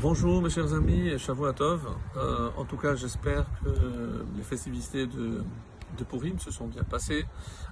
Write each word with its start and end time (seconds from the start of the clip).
Bonjour 0.00 0.40
mes 0.40 0.48
chers 0.48 0.72
amis, 0.74 1.18
Shavuatov. 1.18 1.80
Euh, 2.16 2.50
en 2.56 2.64
tout 2.64 2.76
cas, 2.76 2.94
j'espère 2.94 3.46
que 3.64 4.24
les 4.36 4.44
festivités 4.44 5.08
de, 5.08 5.42
Purim 6.08 6.38
se 6.38 6.52
sont 6.52 6.68
bien 6.68 6.84
passées. 6.84 7.26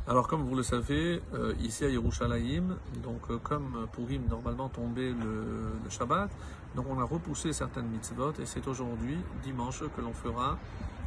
Alors 0.09 0.27
comme 0.27 0.43
vous 0.43 0.57
le 0.57 0.65
savez, 0.65 1.23
euh, 1.35 1.55
ici 1.63 1.85
à 1.85 1.89
Yerushalayim, 1.89 2.79
donc 3.05 3.21
euh, 3.31 3.39
comme 3.39 3.87
Purim 3.93 4.23
normalement 4.29 4.69
tombait 4.69 5.13
le, 5.13 5.89
Shabbat, 5.89 6.29
donc 6.75 6.87
on 6.91 6.99
a 6.99 7.05
repoussé 7.05 7.53
certaines 7.53 7.87
mitzvot 7.87 8.33
et 8.43 8.47
c'est 8.47 8.67
aujourd'hui, 8.67 9.19
dimanche, 9.45 9.85
que 9.97 10.01
l'on 10.01 10.13
fera 10.13 10.59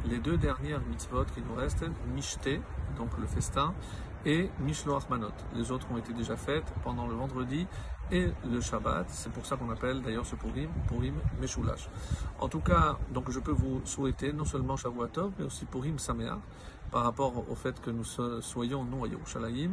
les 0.08 0.20
deux 0.20 0.38
dernières 0.38 0.80
mitzvot 0.88 1.26
qui 1.34 1.42
nous 1.46 1.54
restent, 1.54 1.84
Mishte, 2.14 2.48
donc 2.96 3.10
le 3.20 3.26
festin, 3.26 3.74
et 4.26 4.50
Mishloach 4.60 5.08
Manot. 5.08 5.32
Les 5.54 5.70
autres 5.70 5.86
ont 5.92 5.96
été 5.96 6.12
déjà 6.12 6.36
faites 6.36 6.72
pendant 6.82 7.06
le 7.06 7.14
vendredi 7.14 7.66
et 8.12 8.28
le 8.50 8.60
Shabbat. 8.60 9.06
C'est 9.08 9.32
pour 9.32 9.46
ça 9.46 9.56
qu'on 9.56 9.70
appelle 9.70 10.02
d'ailleurs 10.02 10.26
ce 10.26 10.34
Purim, 10.34 10.68
Purim 10.88 11.14
Meshulash. 11.40 11.88
En 12.38 12.48
tout 12.48 12.60
cas, 12.60 12.98
donc 13.12 13.30
je 13.30 13.40
peux 13.40 13.52
vous 13.52 13.80
souhaiter 13.84 14.32
non 14.32 14.44
seulement 14.44 14.76
Shavuatov, 14.76 15.32
mais 15.38 15.44
aussi 15.44 15.64
Purim 15.64 15.98
Sameach, 15.98 16.38
par 16.90 17.04
rapport 17.04 17.48
au 17.48 17.54
fait 17.54 17.80
que 17.80 17.90
nous 17.90 18.04
soyons 18.40 18.84
nous 18.84 19.04
à 19.04 19.08
Yerushalayim. 19.08 19.72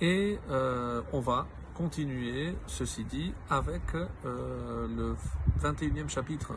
Et 0.00 0.38
euh, 0.50 1.02
on 1.12 1.20
va 1.20 1.46
continuer, 1.74 2.54
ceci 2.66 3.04
dit, 3.04 3.32
avec 3.50 3.82
euh, 3.94 4.86
le 4.88 5.16
21e 5.60 6.08
chapitre 6.08 6.52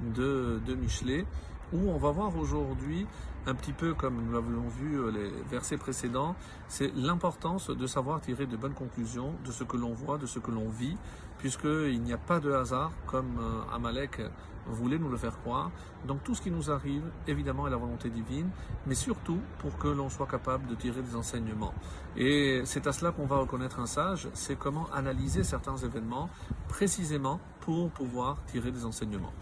de, 0.00 0.60
de 0.66 0.74
Michelet, 0.74 1.26
où 1.72 1.90
on 1.90 1.98
va 1.98 2.10
voir 2.10 2.36
aujourd'hui 2.36 3.06
un 3.46 3.54
petit 3.54 3.72
peu 3.72 3.94
comme 3.94 4.22
nous 4.22 4.32
l'avons 4.32 4.68
vu 4.68 4.98
euh, 4.98 5.10
les 5.10 5.30
versets 5.50 5.78
précédents, 5.78 6.36
c'est 6.68 6.92
l'importance 6.94 7.70
de 7.70 7.86
savoir 7.86 8.20
tirer 8.20 8.46
de 8.46 8.56
bonnes 8.56 8.74
conclusions 8.74 9.32
de 9.44 9.50
ce 9.50 9.64
que 9.64 9.76
l'on 9.76 9.92
voit, 9.92 10.18
de 10.18 10.26
ce 10.26 10.38
que 10.38 10.50
l'on 10.50 10.68
vit, 10.68 10.96
puisqu'il 11.38 12.02
n'y 12.02 12.12
a 12.12 12.18
pas 12.18 12.38
de 12.38 12.52
hasard, 12.52 12.92
comme 13.06 13.38
euh, 13.40 13.74
Amalek 13.74 14.20
voulait 14.66 14.98
nous 14.98 15.08
le 15.08 15.16
faire 15.16 15.38
croire. 15.40 15.70
Donc 16.06 16.22
tout 16.22 16.34
ce 16.34 16.42
qui 16.42 16.50
nous 16.50 16.70
arrive, 16.70 17.02
évidemment, 17.26 17.66
est 17.66 17.70
la 17.70 17.76
volonté 17.76 18.10
divine, 18.10 18.50
mais 18.86 18.94
surtout 18.94 19.38
pour 19.58 19.76
que 19.78 19.88
l'on 19.88 20.08
soit 20.08 20.26
capable 20.26 20.66
de 20.66 20.74
tirer 20.74 21.02
des 21.02 21.16
enseignements. 21.16 21.74
Et 22.16 22.62
c'est 22.64 22.86
à 22.86 22.92
cela 22.92 23.12
qu'on 23.12 23.26
va 23.26 23.36
reconnaître 23.36 23.80
un 23.80 23.86
sage, 23.86 24.28
c'est 24.34 24.56
comment 24.56 24.86
analyser 24.92 25.44
certains 25.44 25.76
événements 25.76 26.30
précisément 26.68 27.40
pour 27.60 27.90
pouvoir 27.90 28.38
tirer 28.46 28.70
des 28.70 28.84
enseignements. 28.84 29.32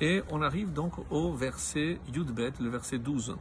Et 0.00 0.22
on 0.30 0.42
arrive 0.42 0.72
donc 0.72 0.92
au 1.10 1.32
verset 1.32 2.00
Yudbet, 2.12 2.52
le 2.60 2.68
verset 2.68 2.98
12. 2.98 3.36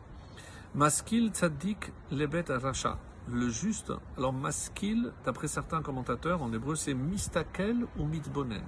Maskil 0.75 1.31
tzaddik 1.31 1.91
lebet 2.11 2.45
racha. 2.49 2.99
Le 3.29 3.49
juste, 3.49 3.91
alors 4.17 4.31
maskil, 4.31 5.11
d'après 5.25 5.49
certains 5.49 5.81
commentateurs 5.81 6.41
en 6.41 6.53
hébreu, 6.53 6.75
c'est 6.75 6.93
mistakel 6.93 7.85
ou 7.99 8.05
mitbonen. 8.05 8.61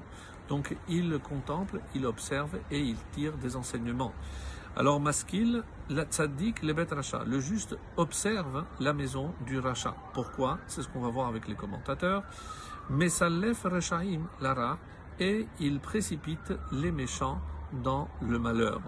Donc 0.49 0.75
il 0.89 1.17
contemple, 1.19 1.79
il 1.95 2.05
observe 2.05 2.57
et 2.71 2.79
il 2.79 2.97
tire 3.13 3.37
des 3.37 3.55
enseignements. 3.55 4.13
Alors 4.75 4.99
maskil, 4.99 5.63
la 5.89 6.03
tzaddik 6.03 6.61
lebet 6.63 6.87
racha. 6.91 7.23
Le 7.25 7.39
juste 7.39 7.77
observe 7.97 8.65
la 8.79 8.93
maison 8.93 9.33
du 9.45 9.59
racha. 9.59 9.95
Pourquoi? 10.13 10.57
C'est 10.67 10.81
ce 10.81 10.87
qu'on 10.87 11.01
va 11.01 11.09
voir 11.09 11.27
avec 11.27 11.47
les 11.47 11.55
commentateurs. 11.55 12.23
Mesalef 12.89 13.63
rechaim 13.63 14.21
lara 14.41 14.77
et 15.19 15.47
il 15.59 15.79
précipite 15.79 16.53
les 16.71 16.91
méchants 16.91 17.39
dans 17.83 18.07
le 18.21 18.39
malheur. 18.39 18.81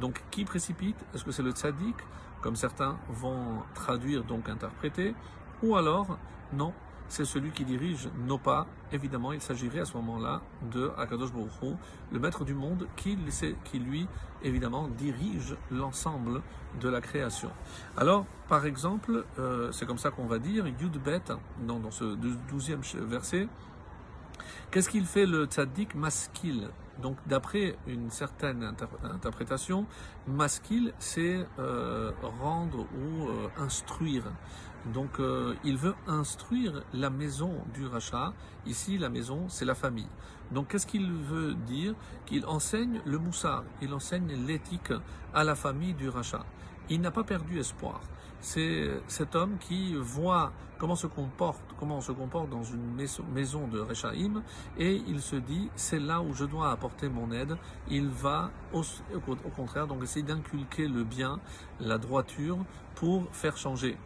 Donc 0.00 0.22
qui 0.30 0.44
précipite? 0.44 0.96
Est-ce 1.14 1.24
que 1.24 1.32
c'est 1.32 1.42
le 1.42 1.50
tzaddik, 1.52 1.96
comme 2.42 2.54
certains 2.54 2.96
vont 3.08 3.62
traduire, 3.74 4.22
donc 4.24 4.48
interpréter 4.48 5.14
Ou 5.62 5.74
alors, 5.74 6.18
non, 6.52 6.72
c'est 7.10 7.24
celui 7.24 7.50
qui 7.50 7.64
dirige 7.64 8.08
nos 8.26 8.38
pas. 8.38 8.66
Évidemment, 8.92 9.32
il 9.32 9.40
s'agirait 9.40 9.80
à 9.80 9.84
ce 9.84 9.94
moment-là 9.94 10.40
de 10.72 10.92
Akadosh 10.96 11.32
Baruch 11.32 11.76
le 12.12 12.18
maître 12.20 12.44
du 12.44 12.54
monde, 12.54 12.86
qui, 12.96 13.18
lui, 13.74 14.06
évidemment, 14.42 14.88
dirige 14.88 15.56
l'ensemble 15.70 16.40
de 16.80 16.88
la 16.88 17.00
création. 17.00 17.50
Alors, 17.96 18.26
par 18.48 18.64
exemple, 18.64 19.24
euh, 19.38 19.72
c'est 19.72 19.86
comme 19.86 19.98
ça 19.98 20.10
qu'on 20.10 20.26
va 20.26 20.38
dire, 20.38 20.66
Yudbet, 20.66 21.22
dans, 21.66 21.80
dans 21.80 21.90
ce 21.90 22.16
douzième 22.48 22.80
verset, 22.94 23.48
qu'est-ce 24.70 24.88
qu'il 24.88 25.04
fait 25.04 25.26
le 25.26 25.46
tzaddik 25.46 25.96
maskil 25.96 26.68
donc, 26.98 27.16
d'après 27.26 27.76
une 27.86 28.10
certaine 28.10 28.74
interprétation, 29.02 29.86
maskil, 30.26 30.92
c'est 30.98 31.46
euh, 31.58 32.12
rendre 32.40 32.80
ou 32.80 33.28
euh, 33.28 33.48
instruire. 33.58 34.24
Donc, 34.92 35.18
euh, 35.18 35.54
il 35.64 35.76
veut 35.76 35.94
instruire 36.06 36.82
la 36.92 37.10
maison 37.10 37.52
du 37.74 37.86
rachat. 37.86 38.32
Ici, 38.66 38.98
la 38.98 39.08
maison, 39.08 39.48
c'est 39.48 39.64
la 39.64 39.74
famille. 39.74 40.08
Donc, 40.50 40.68
qu'est-ce 40.68 40.86
qu'il 40.86 41.10
veut 41.12 41.54
dire? 41.54 41.94
Qu'il 42.26 42.44
enseigne 42.46 43.00
le 43.04 43.18
moussard, 43.18 43.64
il 43.82 43.92
enseigne 43.94 44.32
l'éthique 44.46 44.92
à 45.34 45.44
la 45.44 45.54
famille 45.54 45.94
du 45.94 46.08
rachat. 46.08 46.44
Il 46.90 47.00
n'a 47.00 47.10
pas 47.10 47.24
perdu 47.24 47.58
espoir 47.58 48.00
c'est 48.40 48.88
cet 49.06 49.34
homme 49.34 49.58
qui 49.58 49.94
voit 49.94 50.52
comment 50.78 50.96
se 50.96 51.06
comporte, 51.06 51.62
comment 51.78 51.98
on 51.98 52.00
se 52.00 52.12
comporte 52.12 52.48
dans 52.48 52.62
une 52.62 52.94
maison 53.34 53.68
de 53.68 53.80
Rechaim, 53.80 54.42
et 54.78 55.02
il 55.06 55.20
se 55.20 55.36
dit 55.36 55.70
c'est 55.76 55.98
là 55.98 56.22
où 56.22 56.32
je 56.32 56.44
dois 56.44 56.70
apporter 56.70 57.08
mon 57.08 57.30
aide. 57.32 57.56
Il 57.90 58.08
va 58.08 58.50
au, 58.72 58.82
contraire 59.54 59.86
donc 59.86 60.02
essayer 60.02 60.24
d'inculquer 60.24 60.88
le 60.88 61.04
bien, 61.04 61.38
la 61.80 61.98
droiture 61.98 62.58
pour 62.94 63.24
faire 63.32 63.56
changer. 63.56 63.98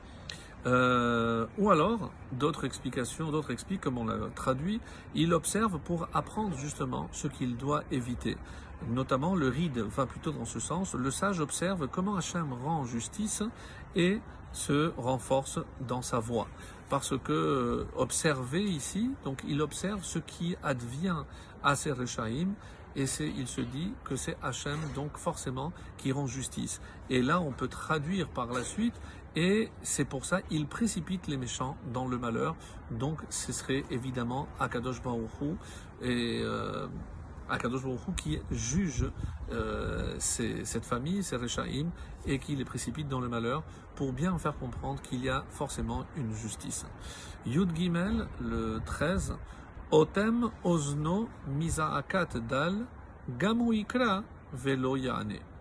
Euh, 0.66 1.46
ou 1.58 1.70
alors, 1.70 2.10
d'autres 2.32 2.64
explications, 2.64 3.30
d'autres 3.30 3.52
expliquent, 3.52 3.82
comme 3.82 3.98
on 3.98 4.06
l'a 4.06 4.16
traduit, 4.34 4.80
il 5.14 5.34
observe 5.34 5.78
pour 5.78 6.08
apprendre 6.14 6.56
justement 6.56 7.08
ce 7.12 7.28
qu'il 7.28 7.56
doit 7.56 7.82
éviter. 7.90 8.36
Notamment, 8.88 9.34
le 9.34 9.48
ride 9.48 9.78
va 9.78 10.06
plutôt 10.06 10.32
dans 10.32 10.44
ce 10.44 10.60
sens. 10.60 10.94
Le 10.94 11.10
sage 11.10 11.40
observe 11.40 11.88
comment 11.88 12.16
Hachem 12.16 12.52
rend 12.52 12.84
justice 12.84 13.42
et 13.94 14.20
se 14.52 14.92
renforce 14.96 15.60
dans 15.80 16.02
sa 16.02 16.18
voie. 16.18 16.48
Parce 16.88 17.18
que 17.18 17.32
euh, 17.32 17.86
observer 17.96 18.62
ici, 18.62 19.10
donc 19.24 19.42
il 19.46 19.60
observe 19.60 20.04
ce 20.04 20.18
qui 20.18 20.56
advient 20.62 21.24
à 21.62 21.76
ses 21.76 21.92
Rechaim 21.92 22.48
et 22.96 23.06
il 23.20 23.48
se 23.48 23.60
dit 23.60 23.92
que 24.04 24.14
c'est 24.16 24.36
Hachem 24.42 24.78
donc 24.94 25.16
forcément 25.16 25.72
qui 25.98 26.12
rend 26.12 26.26
justice. 26.26 26.80
Et 27.10 27.22
là 27.22 27.40
on 27.40 27.50
peut 27.50 27.68
traduire 27.68 28.28
par 28.28 28.52
la 28.52 28.62
suite 28.62 28.94
et 29.36 29.70
c'est 29.82 30.04
pour 30.04 30.24
ça 30.24 30.40
il 30.50 30.66
précipite 30.66 31.26
les 31.26 31.36
méchants 31.36 31.76
dans 31.92 32.06
le 32.06 32.18
malheur. 32.18 32.56
Donc 32.90 33.20
ce 33.30 33.52
serait 33.52 33.84
évidemment 33.90 34.48
Akadosh 34.60 35.02
Baruch 35.02 35.30
et 36.02 36.40
euh, 36.42 36.86
Akadosh 37.48 37.82
Baruch 37.82 38.00
qui 38.16 38.38
juge 38.50 39.10
euh, 39.52 40.16
cette 40.18 40.84
famille, 40.84 41.22
ces 41.22 41.36
Rechaim, 41.36 41.90
et 42.26 42.38
qui 42.38 42.56
les 42.56 42.64
précipite 42.64 43.08
dans 43.08 43.20
le 43.20 43.28
malheur 43.28 43.62
pour 43.96 44.12
bien 44.12 44.38
faire 44.38 44.56
comprendre 44.56 45.00
qu'il 45.02 45.22
y 45.22 45.28
a 45.28 45.44
forcément 45.50 46.04
une 46.16 46.32
justice. 46.32 46.86
Yud 47.46 47.74
Gimel, 47.76 48.26
le 48.40 48.80
13, 48.84 49.36
Otem 49.90 50.50
Ozno 50.64 51.28
Mizaakat 51.48 52.40
Dal 52.48 52.86
Gamuikra 53.38 54.22
Velo 54.52 54.96
Yane. 54.96 55.53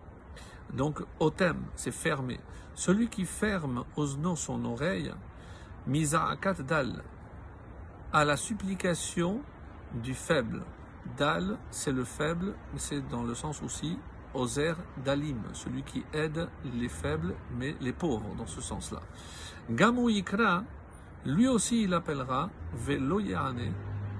Donc, 0.76 1.00
Otem, 1.20 1.62
c'est 1.76 1.92
fermé. 1.92 2.40
Celui 2.74 3.08
qui 3.08 3.24
ferme 3.24 3.84
Ozno 3.96 4.34
son 4.34 4.64
oreille, 4.64 5.12
Mizaakat 5.86 6.62
Dal, 6.66 7.02
à 8.12 8.24
la 8.24 8.36
supplication 8.36 9.40
du 10.02 10.14
faible. 10.14 10.62
Dal, 11.16 11.58
c'est 11.70 11.92
le 11.92 12.04
faible, 12.04 12.54
mais 12.72 12.78
c'est 12.78 13.06
dans 13.08 13.22
le 13.22 13.34
sens 13.34 13.62
aussi 13.62 13.98
Ozer 14.34 14.74
Dalim, 15.04 15.42
celui 15.52 15.82
qui 15.82 16.04
aide 16.12 16.48
les 16.74 16.88
faibles, 16.88 17.34
mais 17.56 17.76
les 17.80 17.92
pauvres, 17.92 18.34
dans 18.36 18.46
ce 18.46 18.60
sens-là. 18.60 19.00
Gamu 19.70 20.10
Yikra, 20.10 20.64
lui 21.24 21.46
aussi 21.46 21.84
il 21.84 21.94
appellera 21.94 22.50
Veloyane, 22.74 23.72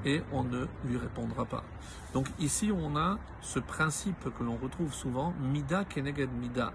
et 0.04 0.22
on 0.32 0.44
ne 0.44 0.66
lui 0.84 0.98
répondra 0.98 1.44
pas. 1.44 1.64
Donc 2.12 2.26
ici 2.38 2.70
on 2.72 2.96
a 2.96 3.18
ce 3.40 3.58
principe 3.58 4.28
que 4.36 4.44
l'on 4.44 4.56
retrouve 4.56 4.92
souvent, 4.92 5.34
Mida 5.40 5.84
Keneged 5.84 6.30
Mida. 6.32 6.72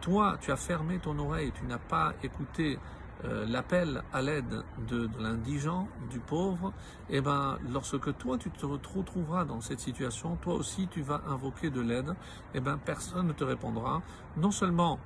Toi, 0.00 0.36
tu 0.40 0.52
as 0.52 0.56
fermé 0.56 0.98
ton 0.98 1.18
oreille, 1.18 1.50
tu 1.58 1.64
n'as 1.64 1.78
pas 1.78 2.12
écouté 2.22 2.78
euh, 3.24 3.46
l'appel 3.46 4.02
à 4.12 4.20
l'aide 4.20 4.64
de, 4.86 5.08
l'indigent, 5.18 5.88
du 6.10 6.18
pauvre, 6.18 6.74
et 7.08 7.18
eh 7.18 7.20
ben, 7.22 7.58
lorsque 7.72 8.14
toi 8.18 8.36
tu 8.36 8.50
te 8.50 8.66
retrouveras 8.66 9.46
dans 9.46 9.62
cette 9.62 9.80
situation, 9.80 10.36
toi 10.36 10.54
aussi 10.54 10.88
tu 10.88 11.00
vas 11.00 11.22
invoquer 11.28 11.70
de 11.70 11.80
l'aide, 11.80 12.10
et 12.52 12.58
eh 12.58 12.60
ben, 12.60 12.78
personne 12.84 13.28
ne 13.28 13.32
te 13.32 13.44
répondra. 13.44 14.02
Non 14.36 14.50
seulement 14.50 14.98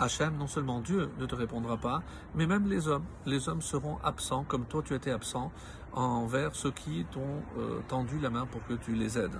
Hachem, 0.00 0.34
non 0.38 0.46
seulement 0.46 0.80
Dieu 0.80 1.10
ne 1.18 1.26
te 1.26 1.34
répondra 1.34 1.76
pas, 1.76 2.02
mais 2.34 2.46
même 2.46 2.66
les 2.66 2.88
hommes. 2.88 3.04
Les 3.26 3.50
hommes 3.50 3.60
seront 3.60 3.98
absents, 4.02 4.44
comme 4.48 4.64
toi 4.64 4.82
tu 4.82 4.94
étais 4.94 5.10
absent 5.10 5.52
envers 5.92 6.54
ceux 6.54 6.70
qui 6.70 7.04
t'ont 7.10 7.42
euh, 7.58 7.80
tendu 7.88 8.18
la 8.18 8.30
main 8.30 8.46
pour 8.46 8.64
que 8.66 8.74
tu 8.74 8.94
les 8.94 9.18
aides. 9.18 9.38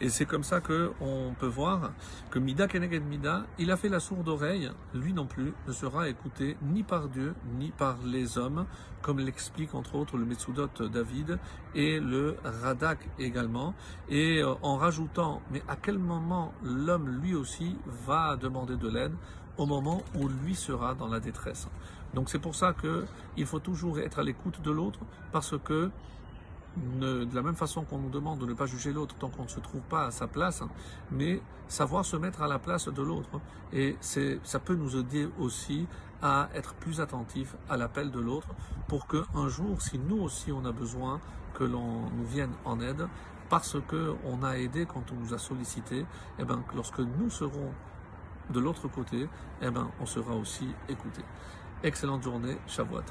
Et 0.00 0.08
c'est 0.08 0.24
comme 0.24 0.42
ça 0.42 0.60
que 0.60 0.92
on 1.00 1.34
peut 1.38 1.46
voir 1.46 1.92
que 2.30 2.38
Mida 2.38 2.66
Keneged 2.66 3.04
Mida, 3.04 3.44
il 3.58 3.70
a 3.70 3.76
fait 3.76 3.88
la 3.88 4.00
sourde 4.00 4.28
oreille, 4.28 4.70
lui 4.94 5.12
non 5.12 5.26
plus 5.26 5.52
ne 5.66 5.72
sera 5.72 6.08
écouté 6.08 6.56
ni 6.62 6.82
par 6.82 7.08
Dieu 7.08 7.34
ni 7.58 7.70
par 7.70 7.98
les 8.04 8.38
hommes, 8.38 8.66
comme 9.02 9.18
l'explique 9.18 9.74
entre 9.74 9.94
autres 9.94 10.16
le 10.16 10.24
Metsudot 10.24 10.68
David 10.92 11.38
et 11.74 12.00
le 12.00 12.36
Radak 12.44 12.98
également, 13.18 13.74
et 14.08 14.42
euh, 14.42 14.54
en 14.62 14.76
rajoutant, 14.76 15.42
mais 15.50 15.62
à 15.68 15.76
quel 15.76 15.98
moment 15.98 16.52
l'homme 16.62 17.08
lui 17.08 17.34
aussi 17.34 17.76
va 18.06 18.36
demander 18.36 18.76
de 18.76 18.88
l'aide? 18.88 19.14
Au 19.58 19.66
moment 19.66 20.02
où 20.14 20.28
lui 20.28 20.54
sera 20.54 20.94
dans 20.94 21.08
la 21.08 21.20
détresse. 21.20 21.68
Donc 22.14 22.28
c'est 22.28 22.38
pour 22.38 22.54
ça 22.54 22.74
qu'il 22.74 23.46
faut 23.46 23.60
toujours 23.60 23.98
être 24.00 24.18
à 24.18 24.22
l'écoute 24.22 24.60
de 24.62 24.70
l'autre 24.70 25.00
parce 25.32 25.54
que 25.58 25.90
de 26.76 27.34
la 27.34 27.42
même 27.42 27.56
façon 27.56 27.82
qu'on 27.82 27.98
nous 27.98 28.10
demande 28.10 28.38
de 28.38 28.46
ne 28.46 28.54
pas 28.54 28.66
juger 28.66 28.92
l'autre 28.92 29.16
tant 29.16 29.28
qu'on 29.28 29.44
ne 29.44 29.48
se 29.48 29.60
trouve 29.60 29.80
pas 29.82 30.06
à 30.06 30.10
sa 30.10 30.26
place, 30.26 30.62
mais 31.10 31.40
savoir 31.68 32.04
se 32.04 32.16
mettre 32.16 32.42
à 32.42 32.48
la 32.48 32.58
place 32.58 32.88
de 32.88 33.02
l'autre. 33.02 33.40
Et 33.72 33.96
ça 34.00 34.58
peut 34.58 34.74
nous 34.74 34.96
aider 34.96 35.28
aussi 35.38 35.86
à 36.22 36.48
être 36.54 36.74
plus 36.74 37.00
attentifs 37.00 37.56
à 37.68 37.76
l'appel 37.76 38.10
de 38.10 38.20
l'autre 38.20 38.48
pour 38.88 39.06
qu'un 39.06 39.48
jour, 39.48 39.80
si 39.80 39.98
nous 39.98 40.20
aussi 40.20 40.52
on 40.52 40.64
a 40.64 40.72
besoin 40.72 41.20
que 41.54 41.64
l'on 41.64 42.10
nous 42.10 42.26
vienne 42.26 42.52
en 42.64 42.80
aide, 42.80 43.08
parce 43.48 43.76
qu'on 43.88 44.42
a 44.44 44.58
aidé 44.58 44.86
quand 44.86 45.04
on 45.12 45.16
nous 45.16 45.34
a 45.34 45.38
sollicité, 45.38 46.00
et 46.00 46.06
eh 46.38 46.44
ben, 46.44 46.62
lorsque 46.74 47.00
nous 47.00 47.30
serons 47.30 47.72
de 48.50 48.60
l'autre 48.60 48.88
côté, 48.88 49.28
eh 49.62 49.70
ben, 49.70 49.90
on 50.00 50.06
sera 50.06 50.34
aussi 50.34 50.68
écouté. 50.88 51.22
Excellente 51.82 52.22
journée, 52.22 52.56
Shavuot. 52.66 53.02